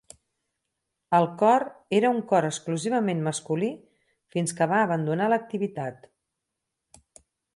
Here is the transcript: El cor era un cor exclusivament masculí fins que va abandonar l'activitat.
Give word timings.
El 1.17 1.27
cor 1.41 1.65
era 1.97 2.11
un 2.15 2.21
cor 2.31 2.47
exclusivament 2.47 3.21
masculí 3.29 3.69
fins 4.37 4.57
que 4.61 4.69
va 4.73 4.81
abandonar 4.87 5.31
l'activitat. 5.35 6.11